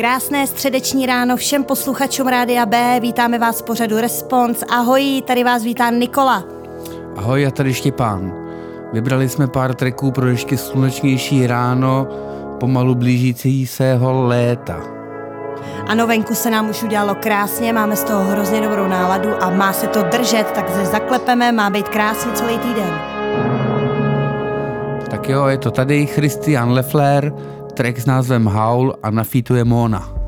Krásné 0.00 0.46
středeční 0.46 1.06
ráno 1.06 1.36
všem 1.36 1.64
posluchačům 1.64 2.26
Rádia 2.26 2.66
B. 2.66 3.00
Vítáme 3.00 3.38
vás 3.38 3.60
v 3.60 3.64
pořadu 3.64 3.96
Response. 3.96 4.66
Ahoj, 4.66 5.22
tady 5.26 5.44
vás 5.44 5.62
vítá 5.62 5.90
Nikola. 5.90 6.44
Ahoj, 7.16 7.42
já 7.42 7.50
tady 7.50 7.74
Štěpán. 7.74 8.32
Vybrali 8.92 9.28
jsme 9.28 9.46
pár 9.46 9.74
treků 9.74 10.10
pro 10.10 10.26
ještě 10.26 10.56
slunečnější 10.56 11.46
ráno, 11.46 12.08
pomalu 12.60 12.94
blížící 12.94 13.66
seho 13.66 14.26
léta. 14.26 14.80
Ano, 15.86 16.06
venku 16.06 16.34
se 16.34 16.50
nám 16.50 16.70
už 16.70 16.82
udělalo 16.82 17.14
krásně, 17.14 17.72
máme 17.72 17.96
z 17.96 18.04
toho 18.04 18.24
hrozně 18.24 18.60
dobrou 18.60 18.86
náladu 18.88 19.30
a 19.40 19.50
má 19.50 19.72
se 19.72 19.86
to 19.86 20.02
držet, 20.02 20.46
takže 20.54 20.86
zaklepeme, 20.86 21.52
má 21.52 21.70
být 21.70 21.88
krásně 21.88 22.32
celý 22.32 22.58
týden. 22.58 23.00
Tak 25.10 25.28
jo, 25.28 25.46
je 25.46 25.58
to 25.58 25.70
tady 25.70 26.06
Christian 26.06 26.70
Leffler, 26.70 27.32
track 27.80 27.98
s 27.98 28.06
názvem 28.06 28.44
Howl 28.44 28.92
a 29.02 29.10
na 29.10 29.24
featu 29.24 29.54
je 29.56 29.64
Mona. 29.64 30.19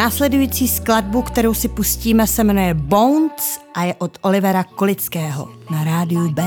Následující 0.00 0.68
skladbu, 0.68 1.22
kterou 1.22 1.54
si 1.54 1.68
pustíme, 1.68 2.26
se 2.26 2.44
jmenuje 2.44 2.74
Bones 2.74 3.60
a 3.74 3.84
je 3.84 3.94
od 3.94 4.18
Olivera 4.22 4.64
Kolického 4.64 5.48
na 5.70 5.84
rádiu 5.84 6.30
B. 6.30 6.42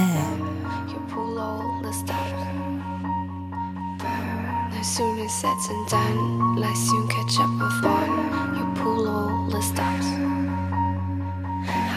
soon 4.84 5.26
as 5.26 5.44
and 5.44 5.90
done, 5.90 6.76
soon 6.76 7.08
catch 7.08 7.40
up 7.40 7.52
with 7.52 7.86
one. 7.86 8.14
You 8.58 8.84
pull 8.84 9.08
all 9.08 9.50
the 9.50 9.62
stops. 9.62 10.08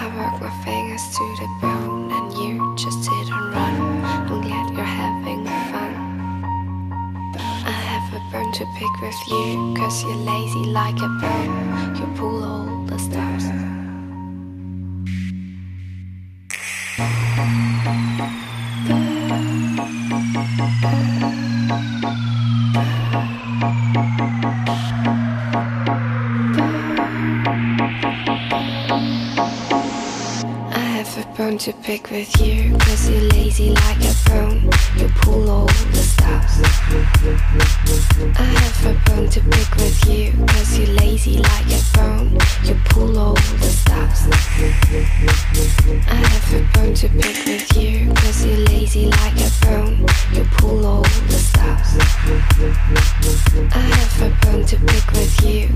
I 0.02 0.06
work 0.16 0.40
my 0.40 0.64
fingers 0.64 1.02
to 1.16 1.24
the 1.40 1.48
bone, 1.62 2.12
and 2.12 2.32
you 2.32 2.76
just 2.76 3.04
sit 3.04 3.15
to 8.56 8.64
pick 8.74 9.02
with 9.02 9.28
you, 9.28 9.74
cause 9.76 10.02
you're 10.02 10.14
lazy 10.14 10.64
like 10.70 10.96
a 10.96 11.08
bone. 11.20 11.94
You 11.94 12.06
pull 12.16 12.42
all 12.42 12.84
the 12.86 12.96
stops. 12.98 13.65
Bone 31.56 31.58
to 31.58 31.72
pick 31.82 32.10
with 32.10 32.40
you 32.40 32.76
Cause 32.78 33.08
you're 33.08 33.20
lazy 33.30 33.70
like 33.70 34.04
a 34.04 34.14
bone. 34.28 34.70
You 34.96 35.08
pull 35.22 35.48
all 35.50 35.66
the 35.66 36.02
stops. 36.02 36.60
I 38.38 38.42
have 38.42 38.86
a 38.86 39.10
bone 39.10 39.28
to 39.30 39.40
pick 39.40 39.74
with 39.76 40.08
you 40.08 40.32
Cause 40.46 40.78
you're 40.78 40.94
lazy 40.96 41.38
like 41.38 41.66
a 41.66 41.80
bone. 41.94 42.38
You 42.64 42.74
pull 42.90 43.18
all 43.18 43.34
the 43.34 43.70
stops. 43.70 44.26
I 46.08 46.14
have 46.14 46.54
a 46.54 46.78
bone 46.78 46.94
to 46.94 47.08
pick 47.08 47.46
with 47.46 47.76
you 47.76 48.12
Cause 48.14 48.44
you're 48.44 48.58
lazy 48.58 49.06
like 49.06 49.40
a 49.40 49.50
bone. 49.64 50.06
You 50.32 50.44
pull 50.58 50.86
all 50.86 51.02
the 51.02 51.38
stops. 51.38 51.96
I 53.74 53.78
have 53.78 54.22
a 54.22 54.46
bone 54.46 54.64
to 54.66 54.76
pick 54.76 55.10
with 55.12 55.44
you 55.44 55.75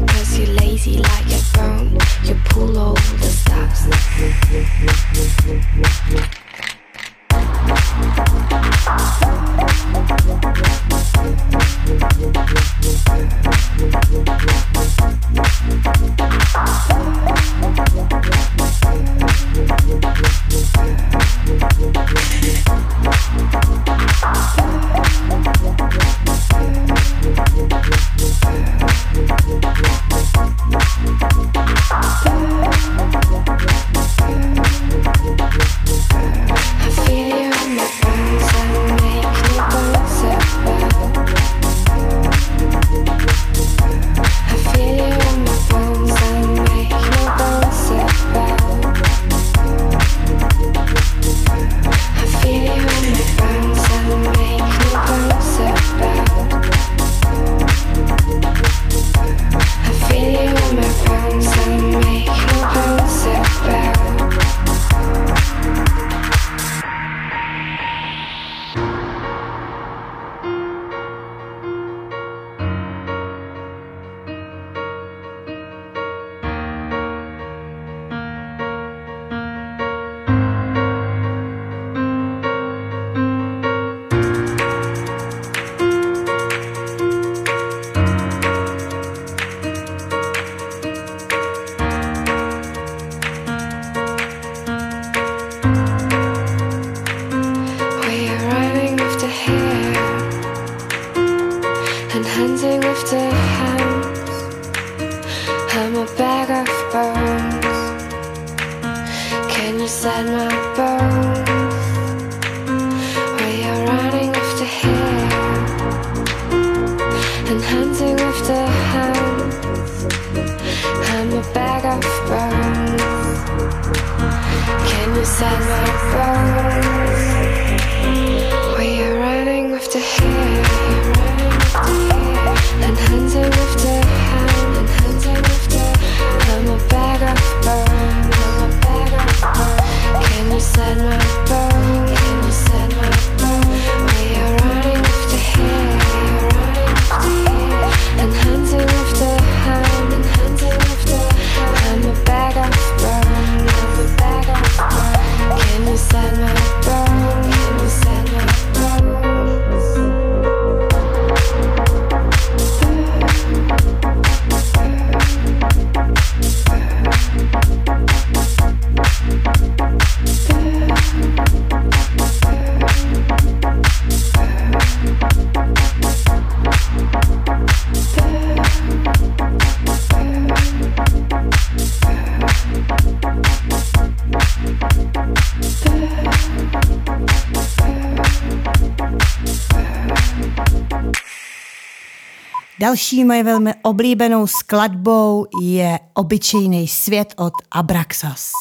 Další 192.90 193.25
moje 193.25 193.44
velmi 193.44 193.75
oblíbenou 193.82 194.47
skladbou 194.47 195.47
je 195.62 195.99
Obyčejný 196.14 196.88
svět 196.88 197.35
od 197.37 197.52
Abraxas. 197.70 198.52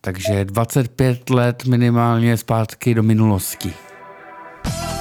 Takže 0.00 0.44
25 0.44 1.30
let 1.30 1.64
minimálně 1.64 2.36
zpátky 2.36 2.94
do 2.94 3.02
minulosti. 3.02 3.74
květ 4.62 4.99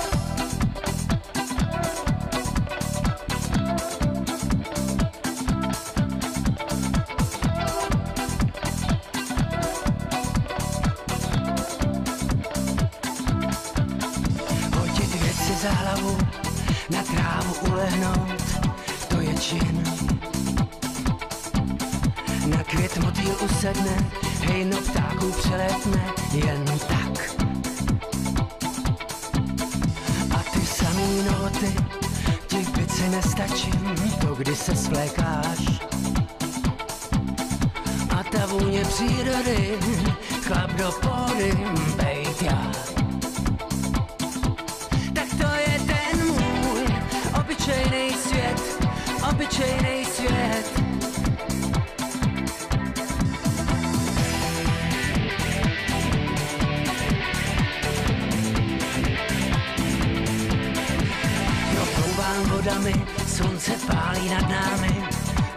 Vodami, 62.60 62.92
slunce 63.28 63.72
pálí 63.88 64.30
nad 64.30 64.50
námi, 64.50 64.92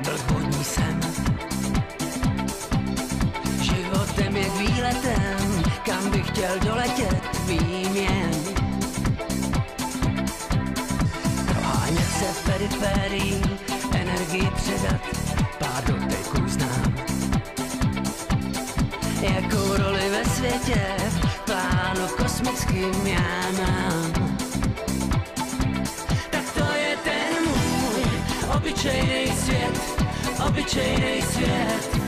blbodní 0.06 0.64
jsem. 0.64 1.00
Životem 3.62 4.36
je 4.36 4.50
výletem, 4.50 5.62
kam 5.82 6.10
bych 6.10 6.28
chtěl 6.28 6.58
doletět, 6.64 7.22
vím 7.46 7.96
jen. 7.96 8.30
Prohánět 11.46 12.10
se 12.18 12.24
v 12.24 12.44
periferii, 12.44 13.42
energii 13.92 14.50
předat, 14.56 15.00
pár 15.58 15.84
doteků 15.84 16.48
znám. 16.48 16.94
Jakou 19.20 19.76
roli 19.76 20.10
ve 20.10 20.24
světě, 20.24 20.96
plánu 21.44 22.08
kosmickým 22.16 23.06
já 23.06 23.42
mám. 23.58 24.21
Obyčejný 28.82 29.36
svět, 29.36 30.04
obyčejný 30.46 31.22
svět. 31.22 31.98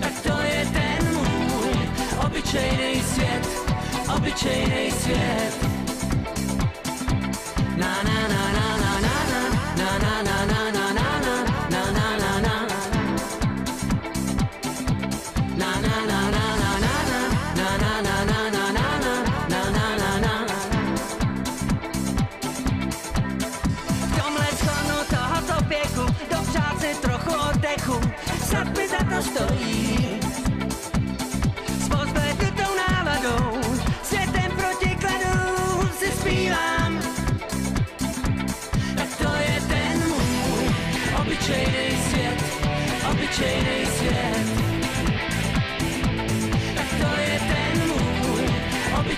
Tak 0.00 0.20
to 0.22 0.42
je 0.42 0.66
ten 0.72 1.14
můj 1.14 1.88
obyčejný 2.26 3.02
svět, 3.02 3.48
obyčejný 4.16 4.90
svět. 4.90 5.66
Na 7.76 8.02
na 8.02 8.28
na 8.28 8.52
na 8.52 8.71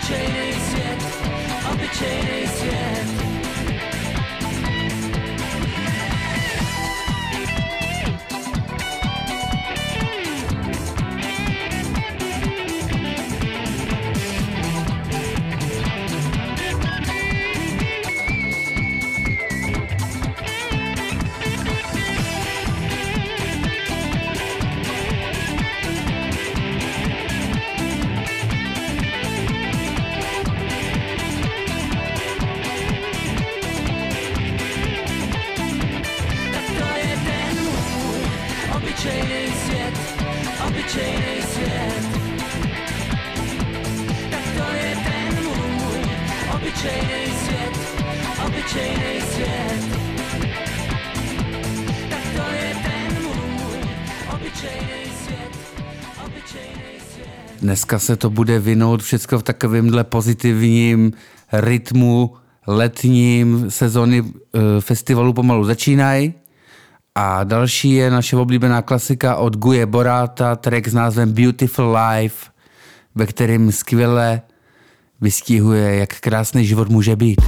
betrayed 0.06 0.54
as 0.54 0.74
yet, 0.74 1.02
I'll 1.64 1.76
be 1.78 1.86
as. 2.62 3.13
Dneska 57.84 57.98
se 57.98 58.16
to 58.16 58.30
bude 58.30 58.58
vinout 58.58 59.02
všechno 59.02 59.38
v 59.38 59.42
takovémhle 59.42 60.04
pozitivním 60.04 61.12
rytmu 61.52 62.34
letním 62.66 63.70
sezony 63.70 64.24
eh, 64.24 64.80
festivalu 64.80 65.32
pomalu 65.32 65.64
začínají. 65.64 66.34
A 67.14 67.44
další 67.44 67.92
je 67.92 68.10
naše 68.10 68.36
oblíbená 68.36 68.82
klasika 68.82 69.36
od 69.36 69.56
Guje 69.56 69.86
Boráta, 69.86 70.56
track 70.56 70.88
s 70.88 70.94
názvem 70.94 71.32
Beautiful 71.32 71.96
Life, 71.96 72.50
ve 73.14 73.26
kterém 73.26 73.72
skvěle 73.72 74.42
vystihuje, 75.20 75.96
jak 75.96 76.20
krásný 76.20 76.66
život 76.66 76.88
může 76.88 77.16
být. 77.16 77.40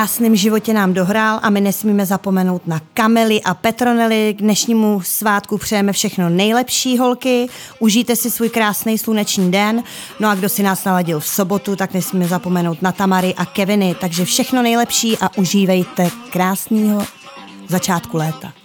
Krásném 0.00 0.36
životě 0.36 0.74
nám 0.74 0.92
dohrál 0.92 1.40
a 1.42 1.50
my 1.50 1.60
nesmíme 1.60 2.06
zapomenout 2.06 2.66
na 2.66 2.80
Kamely 2.94 3.42
a 3.42 3.54
Petronely. 3.54 4.34
K 4.34 4.40
dnešnímu 4.40 5.00
svátku 5.04 5.58
přejeme 5.58 5.92
všechno 5.92 6.28
nejlepší, 6.28 6.98
holky. 6.98 7.48
Užijte 7.78 8.16
si 8.16 8.30
svůj 8.30 8.48
krásný 8.48 8.98
sluneční 8.98 9.50
den. 9.50 9.82
No 10.20 10.28
a 10.28 10.34
kdo 10.34 10.48
si 10.48 10.62
nás 10.62 10.84
naladil 10.84 11.20
v 11.20 11.26
sobotu, 11.26 11.76
tak 11.76 11.94
nesmíme 11.94 12.28
zapomenout 12.28 12.82
na 12.82 12.92
Tamary 12.92 13.34
a 13.34 13.44
Keviny. 13.44 13.96
Takže 14.00 14.24
všechno 14.24 14.62
nejlepší 14.62 15.18
a 15.18 15.36
užívejte 15.36 16.10
krásného 16.30 17.06
začátku 17.68 18.16
léta. 18.16 18.59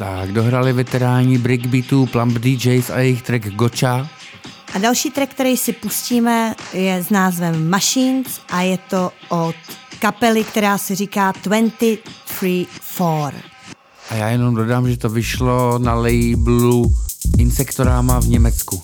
Tak 0.00 0.32
dohrali 0.32 0.72
veteráni 0.72 1.38
breakbeatů 1.38 2.06
Plump 2.06 2.38
DJs 2.38 2.90
a 2.90 2.98
jejich 2.98 3.22
track 3.22 3.46
Gocha. 3.46 4.08
A 4.74 4.78
další 4.78 5.10
track, 5.10 5.30
který 5.30 5.56
si 5.56 5.72
pustíme, 5.72 6.54
je 6.72 7.04
s 7.04 7.10
názvem 7.10 7.70
Machines 7.70 8.40
a 8.48 8.62
je 8.62 8.78
to 8.90 9.12
od 9.28 9.54
kapely, 9.98 10.44
která 10.44 10.78
se 10.78 10.94
říká 10.94 11.32
23-4. 11.32 13.32
A 14.10 14.14
já 14.14 14.28
jenom 14.28 14.54
dodám, 14.54 14.90
že 14.90 14.96
to 14.96 15.08
vyšlo 15.08 15.78
na 15.78 15.94
labelu 15.94 16.94
Insectorama 17.38 18.20
v 18.20 18.28
Německu. 18.28 18.80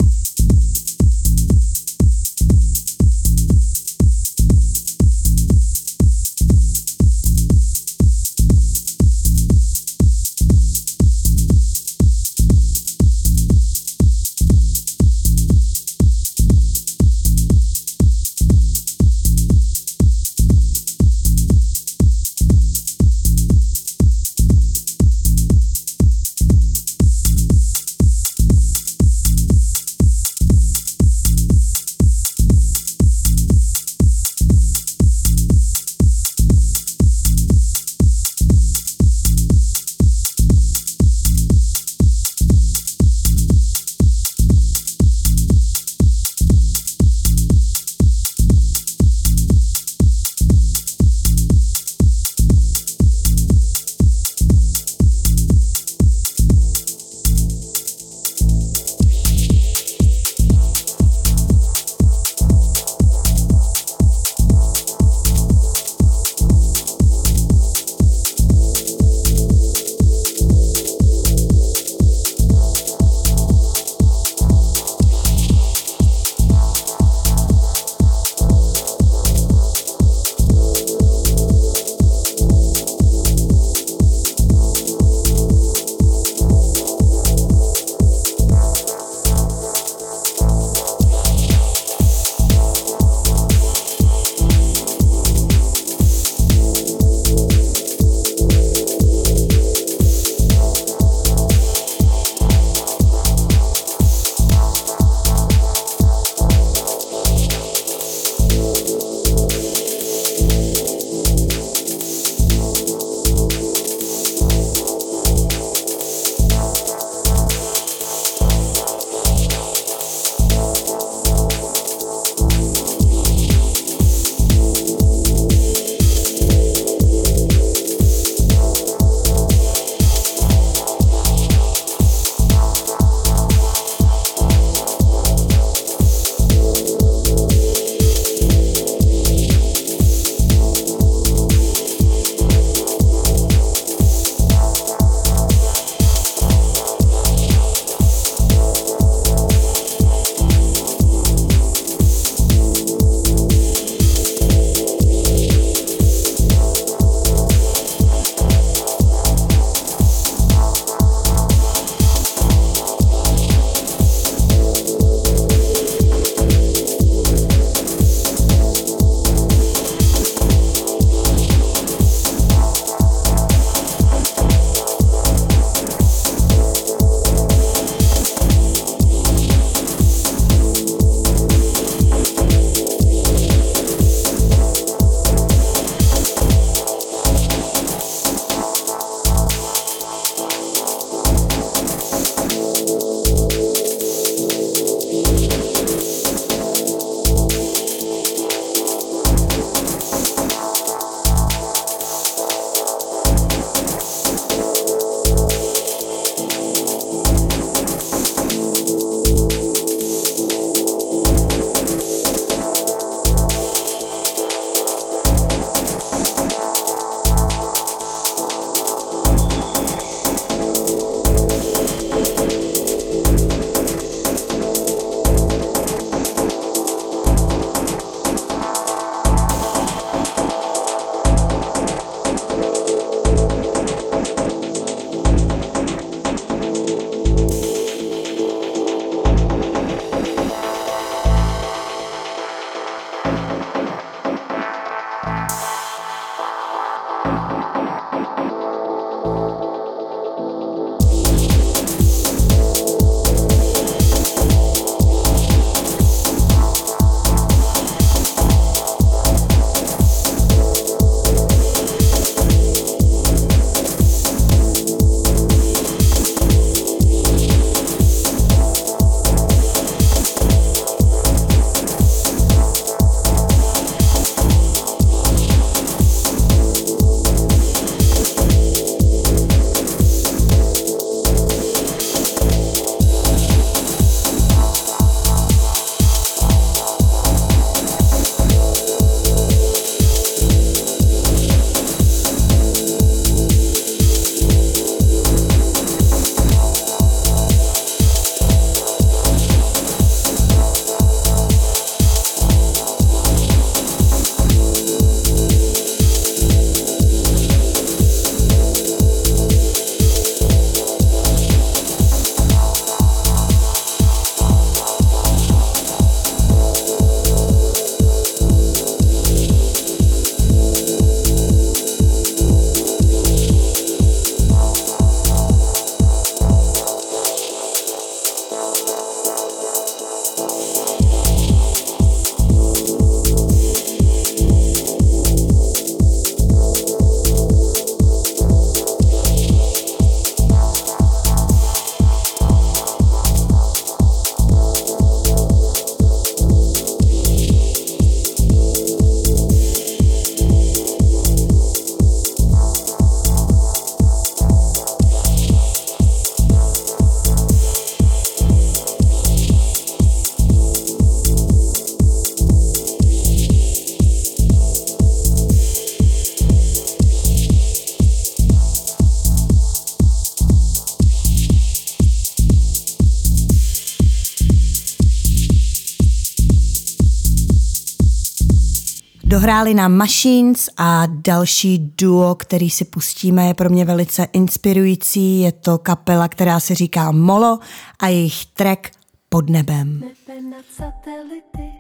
Dohráli 379.47 379.75
nám 379.75 379.93
Machines 379.93 380.69
a 380.77 381.07
další 381.07 381.79
duo, 381.79 382.35
který 382.35 382.71
si 382.71 382.85
pustíme, 382.85 383.47
je 383.47 383.55
pro 383.55 383.71
mě 383.71 383.85
velice 383.85 384.29
inspirující. 384.33 385.41
Je 385.41 385.53
to 385.53 385.79
kapela, 385.79 386.29
která 386.29 386.61
se 386.61 386.75
říká 386.75 387.13
Molo 387.13 387.59
a 387.99 388.09
jejich 388.09 388.47
track 388.47 388.91
Pod 389.29 389.51
nebem. 389.51 390.01
Nebe 390.01 390.41
nad 390.51 390.65
satelity, 390.77 391.77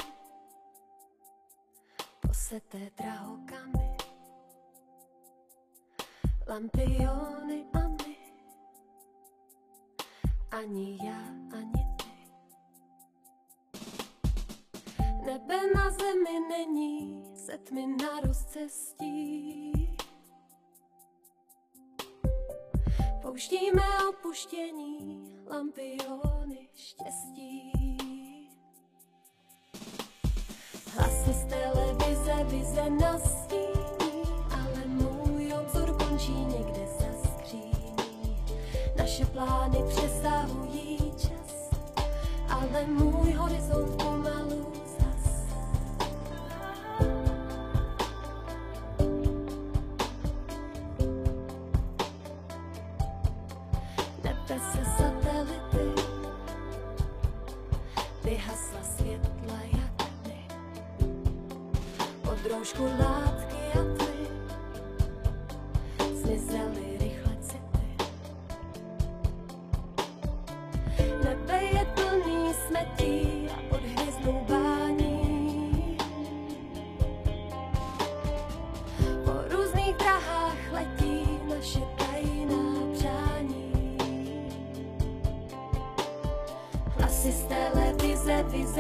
poseté 2.21 2.79
drahokamy, 3.03 3.97
lampiony 6.49 7.65
a 7.75 7.79
my, 7.89 8.17
ani 10.51 10.99
já, 11.05 11.23
ani 11.59 11.87
ty. 11.97 12.11
Nebe 15.27 15.57
na 15.75 15.91
zemi 15.91 16.41
není, 16.49 16.86
tmy 17.65 17.87
na 17.87 18.21
rozcestí. 18.21 19.73
Pouštíme 23.23 23.83
opuštění, 24.09 25.25
lampiony 25.47 26.69
štěstí. 26.75 27.73
Hlasy 30.95 31.33
z 31.33 31.45
televize, 31.45 32.45
vize 32.45 32.91
nastíní, 32.91 34.23
ale 34.51 34.87
můj 34.87 35.53
obzor 35.53 35.97
končí 35.97 36.33
někde 36.33 36.87
za 36.87 37.29
skříní. 37.29 37.97
Naše 38.99 39.27
plány 39.27 39.79
přesahují 39.89 40.99
čas, 41.17 41.71
ale 42.49 42.87
můj 42.87 43.33
horizont 43.33 44.03
pomalu 44.03 44.76
světla 59.17 59.59
jak 59.73 60.11
dny. 60.23 60.47
Pod 62.23 62.39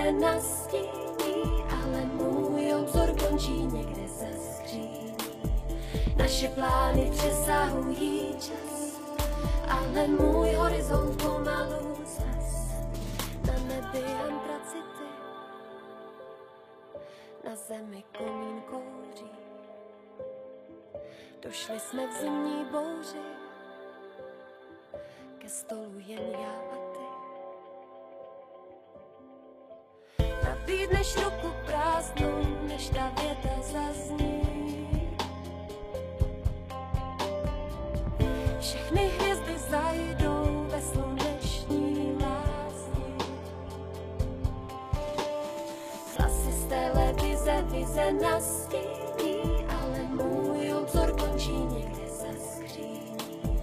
vize 0.06 0.12
nastíní, 0.12 1.64
ale 1.70 2.04
můj 2.04 2.74
obzor 2.74 3.08
končí 3.18 3.66
někde 3.66 4.08
za 4.08 4.26
skříní. 4.52 5.16
Naše 6.16 6.48
plány 6.48 7.10
přesahují 7.10 8.34
čas, 8.38 9.00
ale 9.68 10.06
můj 10.06 10.52
horizont 10.52 11.22
pomalu 11.22 11.96
zas. 12.04 12.70
Na 13.46 13.52
nebi 13.52 14.04
antracity, 14.04 15.06
na 17.44 17.56
zemi 17.56 18.04
komín 18.18 18.62
kouří. 18.70 19.30
Došli 21.42 21.80
jsme 21.80 22.06
v 22.06 22.20
zimní 22.20 22.64
bouři, 22.64 23.18
ke 25.38 25.48
stolu 25.48 25.92
jen 26.06 26.30
já 26.30 26.52
a 26.72 26.85
Nabídneš 30.66 31.16
ruku 31.16 31.54
prázdnou, 31.66 32.42
než 32.68 32.88
ta 32.88 33.12
věta 33.20 33.48
zazní. 33.62 34.42
Všechny 38.60 39.10
hvězdy 39.18 39.58
zajdou 39.70 40.66
ve 40.70 40.82
sluneční 40.82 42.18
lásni. 42.20 43.14
Hlasy 46.18 46.52
z 46.52 46.64
televize, 46.64 47.62
vize 47.62 48.12
nastíní, 48.12 49.66
ale 49.68 49.98
můj 50.02 50.72
obzor 50.74 51.20
končí 51.20 51.56
někde 51.56 52.08
za 52.08 52.32
skříní. 52.38 53.62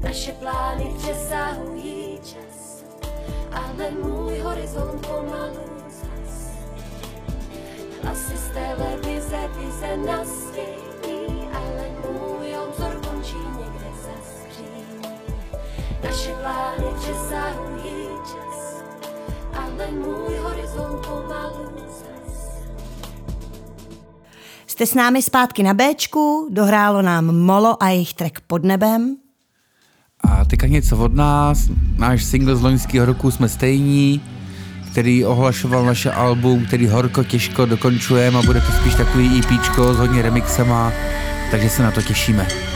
Naše 0.00 0.32
plány 0.32 0.94
přesahují 0.98 2.18
čas, 2.24 2.84
ale 3.52 3.90
můj 3.90 4.38
horizont 4.38 5.06
pomalu 5.06 5.69
televize, 8.54 9.38
vize 9.58 9.96
nastíní, 9.96 11.48
ale 11.54 11.84
můj 12.12 12.56
obzor 12.68 13.00
končí 13.08 13.36
někde 13.58 13.86
za 14.02 14.16
skříní. 14.22 15.02
Naše 16.04 16.30
plány 16.42 16.94
přesahují 16.98 18.06
čas, 18.24 18.84
ale 19.54 19.90
můj 19.90 20.36
horizont 20.42 21.06
pomalu 21.06 21.70
zas. 21.88 22.58
Jste 24.66 24.86
s 24.86 24.94
námi 24.94 25.22
zpátky 25.22 25.62
na 25.62 25.74
Bčku, 25.74 26.48
dohrálo 26.50 27.02
nám 27.02 27.36
Molo 27.36 27.82
a 27.82 27.88
jejich 27.88 28.14
track 28.14 28.40
Pod 28.46 28.64
nebem. 28.64 29.16
A 30.20 30.44
teďka 30.44 30.66
něco 30.66 30.98
od 30.98 31.14
nás. 31.14 31.68
Náš 31.98 32.24
single 32.24 32.56
z 32.56 32.62
loňského 32.62 33.06
roku 33.06 33.30
jsme 33.30 33.48
stejní, 33.48 34.22
který 34.90 35.24
ohlašoval 35.24 35.84
naše 35.84 36.10
album, 36.10 36.66
který 36.66 36.86
horko 36.86 37.24
těžko 37.24 37.66
dokončujeme 37.66 38.38
a 38.38 38.42
bude 38.42 38.60
to 38.60 38.72
spíš 38.72 38.94
takový 38.94 39.38
EPčko 39.38 39.94
s 39.94 39.98
hodně 39.98 40.22
remixema, 40.22 40.92
takže 41.50 41.70
se 41.70 41.82
na 41.82 41.90
to 41.90 42.02
těšíme. 42.02 42.69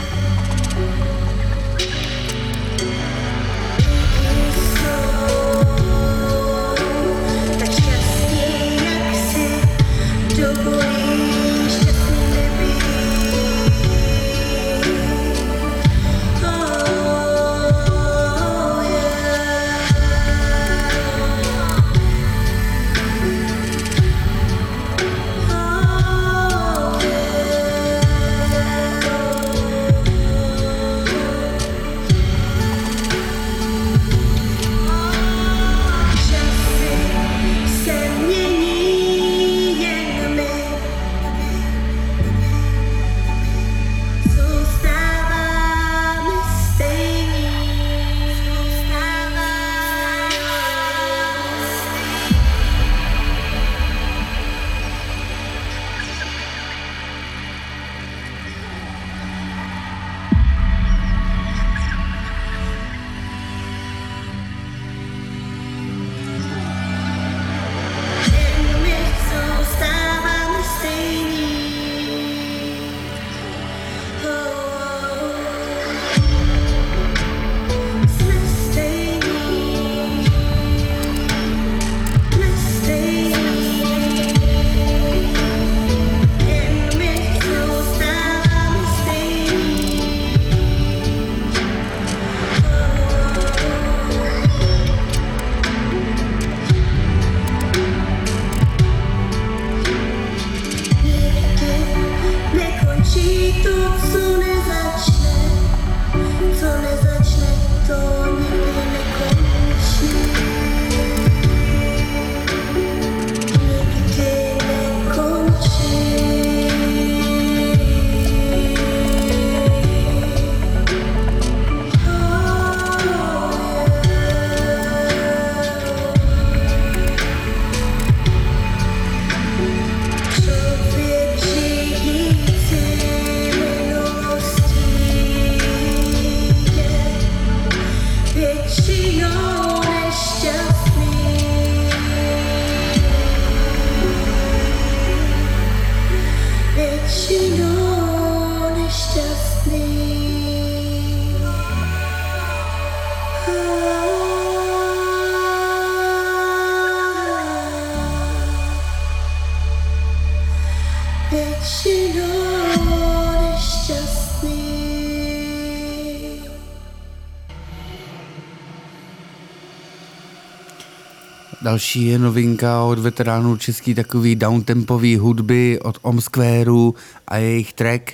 Další 171.65 172.05
je 172.05 172.19
novinka 172.19 172.83
od 172.83 172.99
veteránů 172.99 173.57
český 173.57 173.95
takový 173.95 174.35
downtempový 174.35 175.17
hudby 175.17 175.79
od 175.79 175.97
Om 176.01 176.21
Squareu 176.21 176.93
a 177.27 177.37
jejich 177.37 177.73
track 177.73 178.13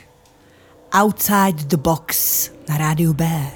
Outside 1.04 1.64
the 1.68 1.78
Box 1.78 2.50
na 2.70 2.78
rádiu 2.78 3.14
B. 3.14 3.52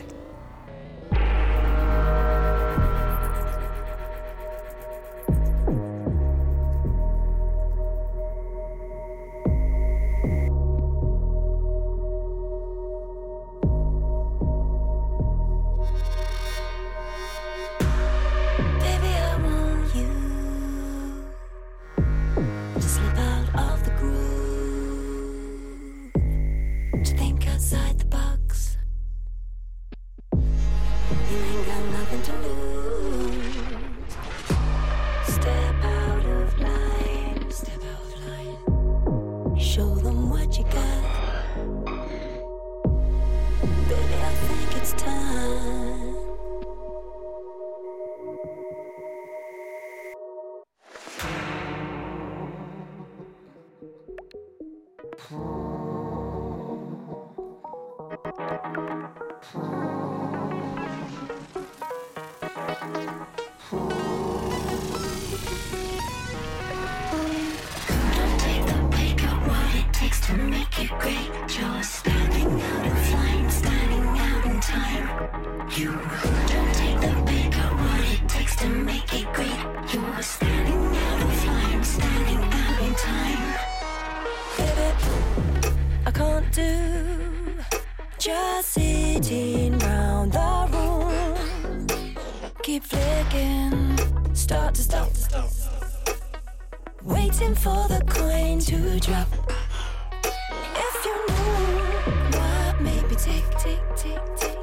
tick, 103.26 103.44
tick, 103.58 103.82
tick, 103.98 104.22
tick, 104.38 104.58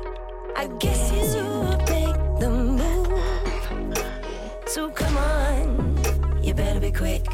I 0.56 0.68
guess 0.78 1.10
you 1.34 1.42
make 1.92 2.14
the 2.38 2.48
move. 2.48 3.08
So 4.66 4.88
come 4.88 5.16
on, 5.16 6.44
you 6.44 6.54
better 6.54 6.78
be 6.78 6.92
quick. 6.92 7.24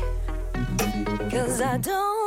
Cause 1.31 1.61
I 1.61 1.76
don't 1.76 2.18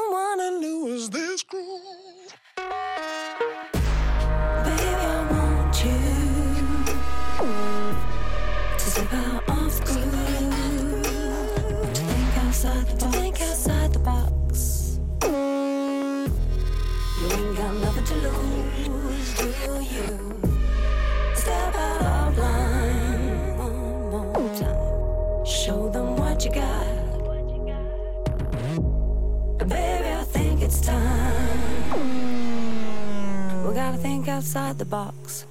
outside 34.41 34.79
the 34.79 34.85
box. 34.85 35.45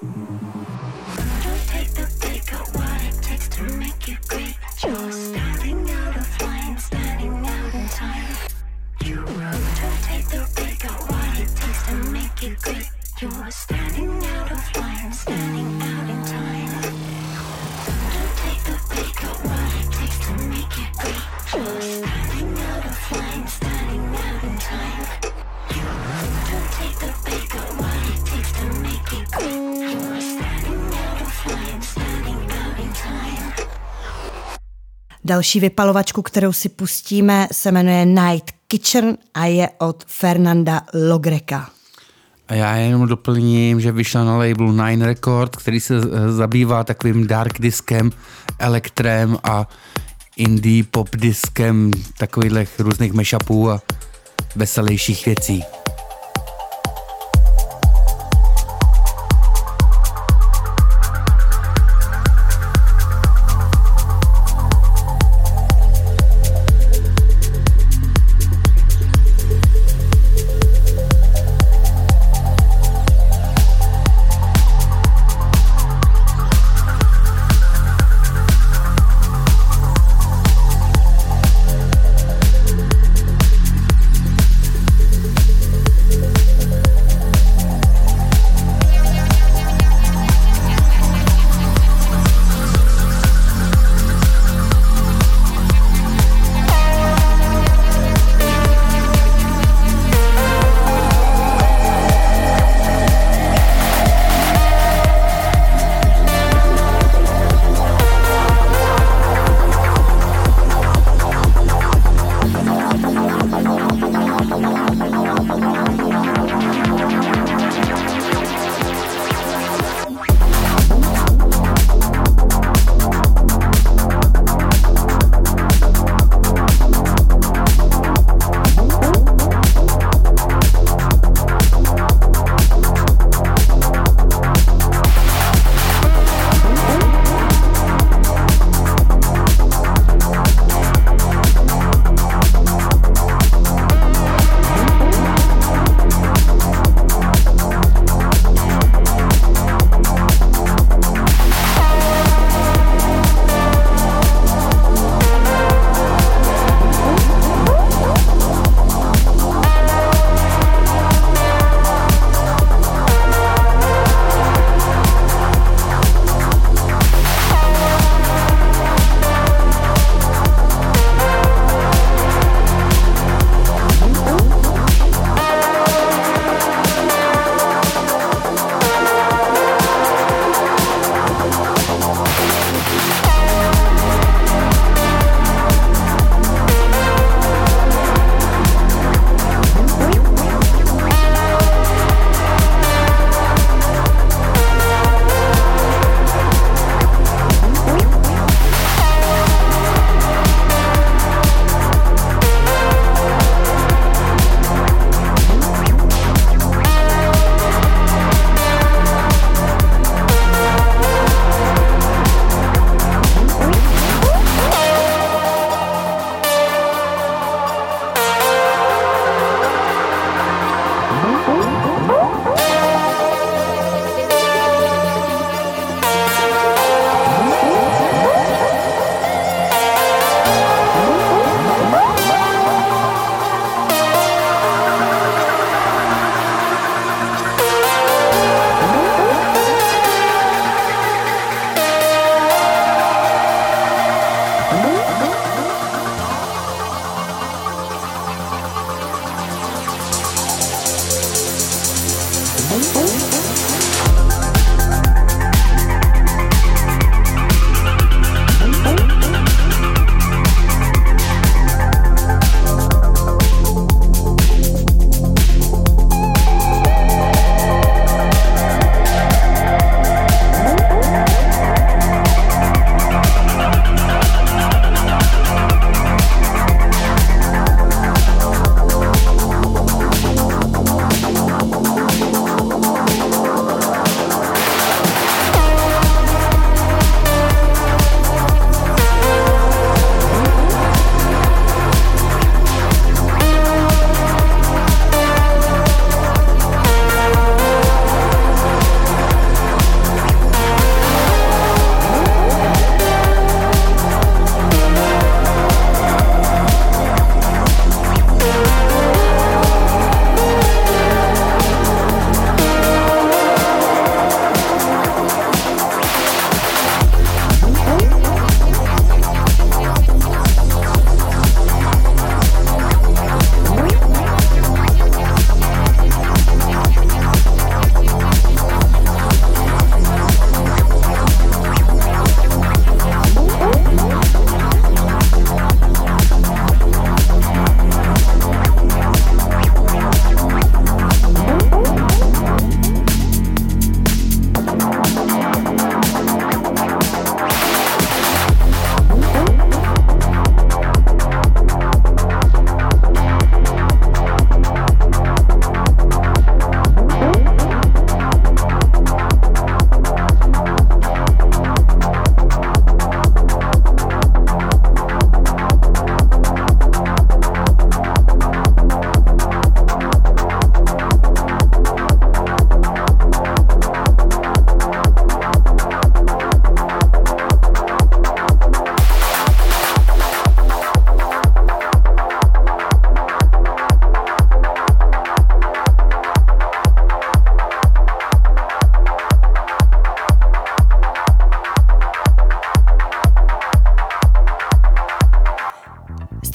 Don't 0.00 1.66
take 1.66 1.90
the 1.98 2.06
of 2.52 2.74
what 2.76 3.02
it 3.02 3.20
takes 3.20 3.48
to 3.48 3.62
make 3.76 4.06
you 4.06 4.16
great. 4.28 4.54
You're 4.84 5.10
standing 5.10 5.90
out 5.90 6.16
of 6.16 6.42
line, 6.42 6.78
standing 6.78 7.44
out 7.44 7.74
in 7.74 7.88
time. 7.88 8.36
You 9.04 9.16
take 10.10 10.28
the 10.28 10.46
of 10.84 11.10
what 11.10 11.40
it 11.40 11.50
takes 11.56 11.82
to 11.88 11.94
make 12.12 12.40
you 12.40 12.54
great. 12.62 12.88
You're 13.20 13.50
standing 13.50 14.05
Další 35.26 35.60
vypalovačku, 35.60 36.22
kterou 36.22 36.52
si 36.52 36.68
pustíme, 36.68 37.48
se 37.52 37.72
jmenuje 37.72 38.06
Night 38.06 38.50
Kitchen 38.68 39.16
a 39.34 39.44
je 39.44 39.68
od 39.78 40.04
Fernanda 40.06 40.82
Logreka. 41.08 41.70
A 42.48 42.54
já 42.54 42.76
jenom 42.76 43.08
doplním, 43.08 43.80
že 43.80 43.92
vyšla 43.92 44.24
na 44.24 44.36
labelu 44.36 44.72
Nine 44.72 45.06
Record, 45.06 45.56
který 45.56 45.80
se 45.80 45.94
eh, 45.96 46.32
zabývá 46.32 46.84
takovým 46.84 47.26
dark 47.26 47.60
diskem, 47.60 48.10
elektrem 48.58 49.38
a 49.44 49.68
indie 50.36 50.84
pop 50.84 51.16
diskem, 51.16 51.90
takových 52.18 52.68
různých 52.78 53.12
mashupů 53.12 53.70
a 53.70 53.82
veselějších 54.56 55.26
věcí. 55.26 55.64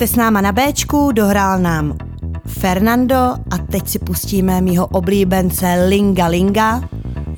jste 0.02 0.08
s 0.08 0.16
náma 0.16 0.42
na 0.42 0.52
Bčku, 0.52 1.12
dohrál 1.12 1.60
nám 1.60 1.98
Fernando 2.48 3.16
a 3.52 3.58
teď 3.72 3.88
si 3.88 4.00
pustíme 4.00 4.62
mýho 4.62 4.88
oblíbence 4.88 5.86
Linga 5.90 6.28
Linga. 6.28 6.82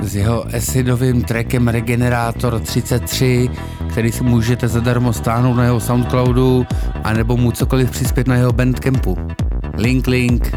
S 0.01 0.16
jeho 0.16 0.45
Esidovým 0.55 1.24
trackem 1.24 1.68
Regenerator 1.68 2.59
33, 2.59 3.49
který 3.89 4.11
si 4.11 4.24
můžete 4.24 4.68
zadarmo 4.68 5.14
stáhnout 5.14 5.53
na 5.53 5.64
jeho 5.64 5.80
Soundcloudu 5.80 6.66
anebo 7.03 7.38
mu 7.38 7.51
cokoliv 7.51 7.91
přispět 7.91 8.28
na 8.28 8.36
jeho 8.36 8.51
Bandcampu. 8.51 9.18
Link, 9.78 10.07
link. 10.07 10.51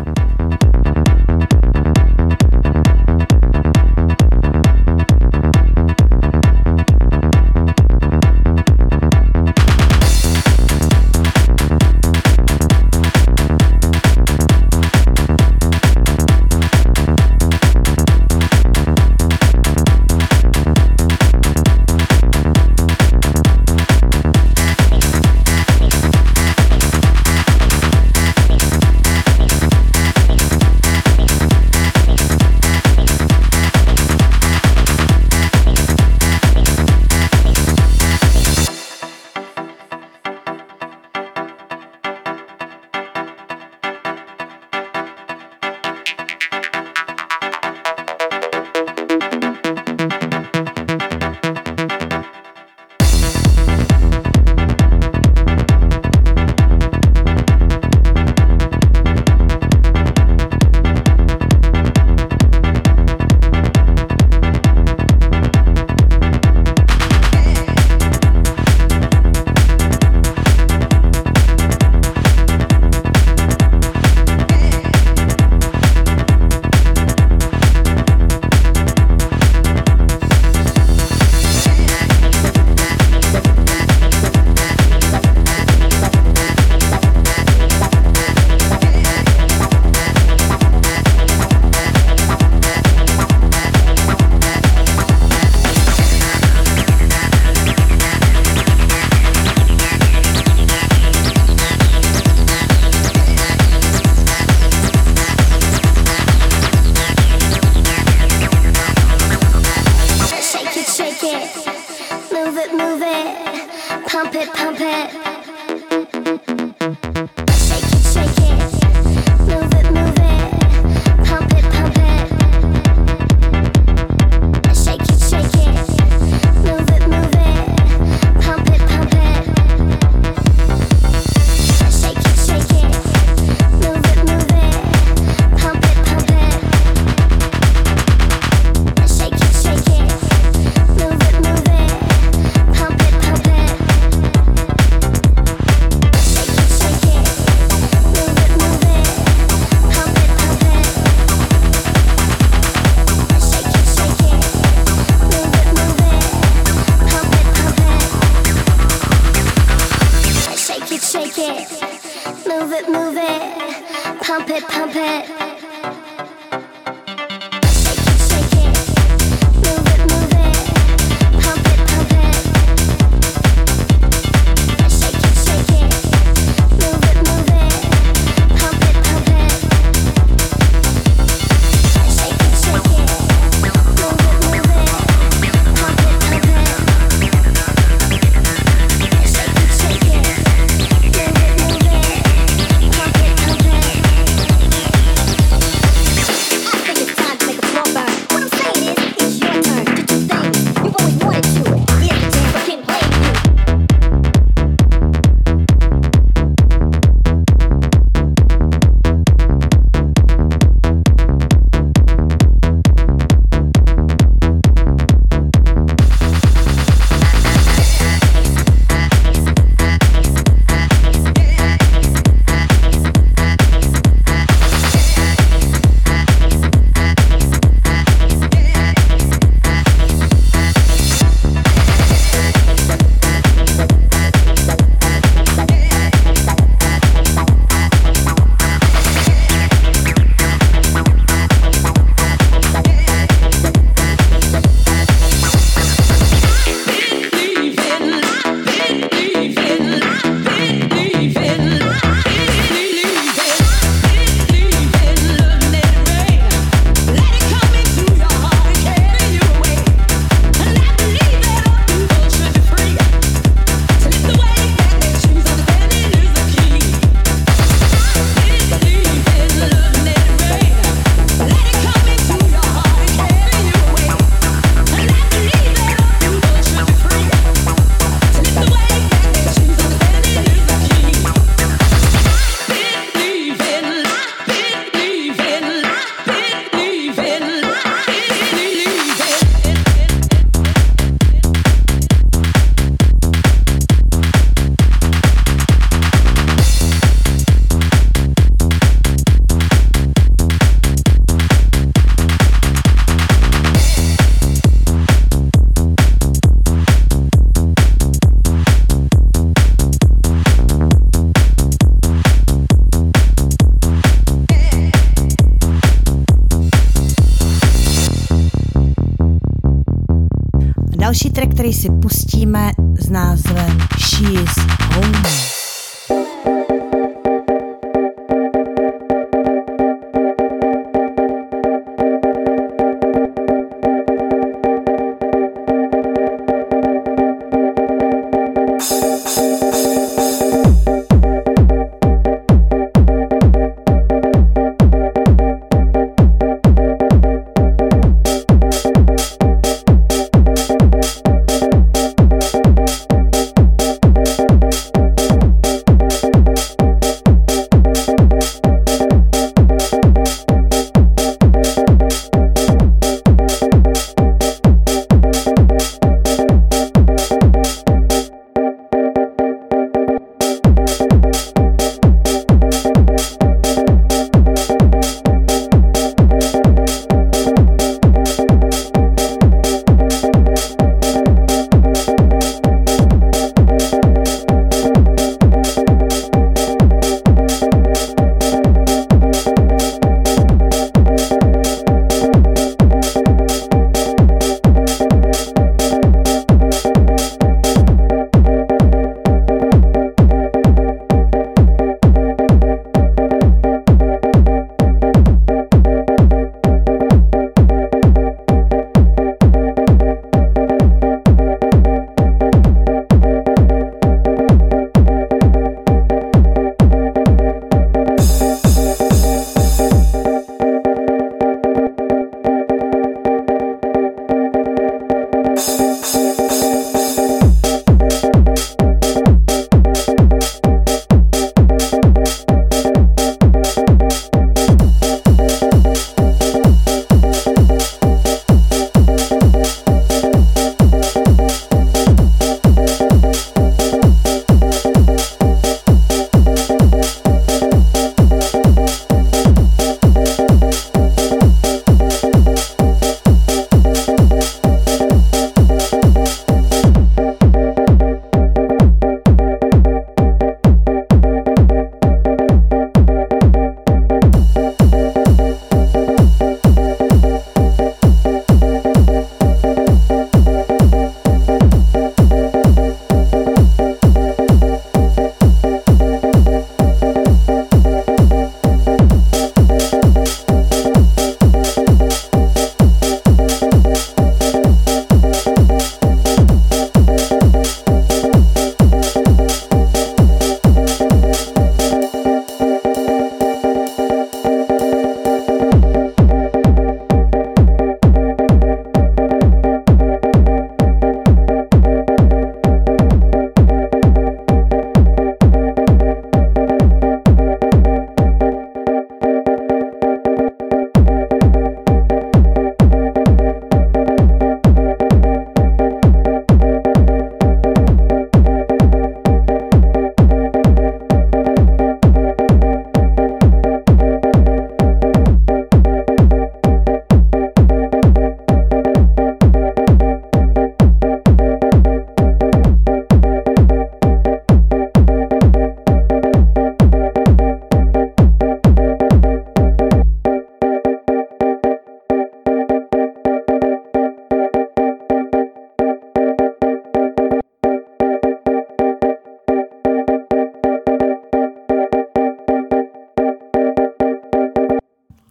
Který 321.67 321.75
si 321.75 321.89
pustíme 322.03 322.71
s 322.99 323.09
názvem 323.09 323.79
She's 323.99 324.57
Home. 324.95 325.56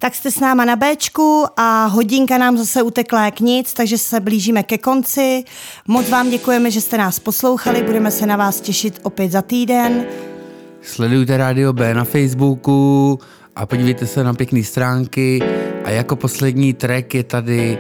Tak 0.06 0.16
jste 0.16 0.32
s 0.32 0.40
náma 0.40 0.66
na 0.66 0.76
Bčku 0.76 1.46
a 1.58 1.86
hodinka 1.86 2.38
nám 2.38 2.58
zase 2.58 2.82
utekla 2.82 3.26
jak 3.26 3.40
nic, 3.40 3.74
takže 3.74 3.98
se 3.98 4.20
blížíme 4.20 4.64
ke 4.64 4.78
konci. 4.78 5.44
Moc 5.88 6.10
vám 6.10 6.30
děkujeme, 6.30 6.72
že 6.72 6.82
jste 6.82 6.98
nás 6.98 7.20
poslouchali, 7.20 7.84
budeme 7.84 8.12
se 8.12 8.26
na 8.26 8.36
vás 8.36 8.62
těšit 8.62 9.00
opět 9.04 9.32
za 9.32 9.42
týden. 9.42 10.06
Sledujte 10.82 11.38
Radio 11.38 11.74
B 11.74 11.94
na 11.94 12.04
Facebooku 12.04 13.20
a 13.56 13.66
podívejte 13.66 14.08
se 14.08 14.24
na 14.24 14.34
pěkné 14.34 14.64
stránky. 14.64 15.40
A 15.86 15.90
jako 15.90 16.16
poslední 16.16 16.74
track 16.74 17.14
je 17.14 17.24
tady 17.24 17.78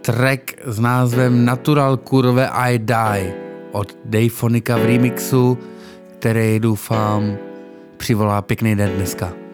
track 0.00 0.40
s 0.64 0.78
názvem 0.78 1.44
Natural 1.44 1.96
Kurve 1.96 2.48
I 2.48 2.78
Die 2.78 3.34
od 3.72 3.96
Dayfonika 4.04 4.76
v 4.76 4.84
remixu, 4.84 5.58
který 6.18 6.60
doufám 6.60 7.36
přivolá 7.96 8.42
pěkný 8.42 8.76
den 8.76 8.90
dneska. 8.90 9.45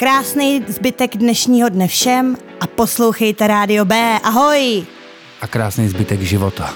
Krásný 0.00 0.64
zbytek 0.68 1.16
dnešního 1.16 1.68
dne 1.68 1.88
všem 1.88 2.36
a 2.60 2.66
poslouchejte 2.66 3.46
Rádio 3.46 3.84
B. 3.84 4.18
Ahoj! 4.24 4.86
A 5.40 5.46
krásný 5.46 5.88
zbytek 5.88 6.20
života. 6.20 6.74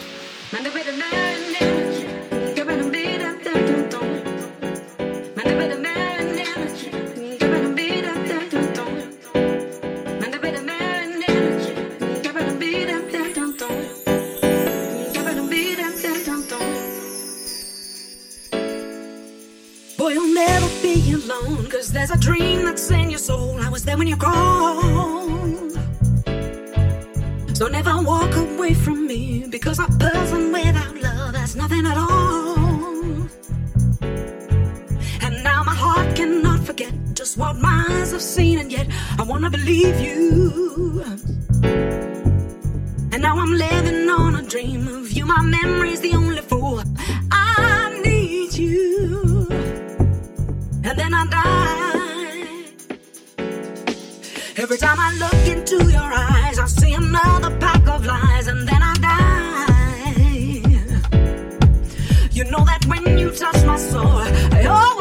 There's 21.95 22.11
a 22.11 22.19
dream 22.19 22.65
that's 22.65 22.91
in 22.91 23.09
your 23.09 23.21
soul. 23.21 23.57
I 23.61 23.69
was 23.69 23.85
there 23.85 23.97
when 23.97 24.09
you 24.09 24.17
called. 24.17 25.73
So 27.57 27.69
never 27.69 28.03
walk 28.03 28.35
away 28.35 28.75
from 28.75 29.07
me 29.07 29.47
because 29.49 29.79
a 29.79 29.87
person 29.87 30.53
without 30.53 30.97
love 31.01 31.37
has 31.37 31.55
nothing 31.55 31.87
at 31.87 31.97
all. 31.97 33.29
And 35.23 35.45
now 35.45 35.63
my 35.63 35.77
heart 35.85 36.17
cannot 36.17 36.61
forget 36.67 36.93
just 37.15 37.39
what 37.39 37.57
my 37.59 37.87
eyes 37.89 38.11
have 38.11 38.23
seen, 38.23 38.59
and 38.59 38.73
yet 38.73 38.89
I 39.17 39.23
wanna 39.23 39.51
believe 39.51 40.01
you. 40.01 41.05
And 43.13 43.23
now 43.23 43.39
I'm 43.39 43.53
living 43.53 44.09
on 44.09 44.35
a 44.35 44.43
dream 44.43 44.89
of 44.89 45.13
you. 45.13 45.27
My 45.27 45.43
memory's 45.43 46.01
the 46.01 46.15
only 46.15 46.43
fool. 46.43 46.83
I 47.31 48.01
need 48.05 48.53
you. 48.55 49.47
And 50.83 50.99
then 50.99 51.15
I 51.15 51.27
die. 51.27 51.84
Every 54.57 54.79
time 54.79 55.01
I 55.01 55.13
look 55.19 55.49
into 55.49 55.91
your 55.91 56.13
eyes, 56.15 56.61
I 56.61 56.67
see 56.67 56.95
another 56.95 57.51
pack 57.59 57.89
of 57.89 58.07
lies, 58.07 58.47
and 58.47 58.69
then 58.69 58.81
I 58.81 58.95
die. 58.95 59.65
You 62.31 62.45
know 62.45 62.65
that 62.65 62.87
when 62.87 63.19
you 63.19 63.33
touch 63.33 63.65
my 63.67 63.77
soul, 63.77 64.23
I 64.57 64.65
always 64.67 64.94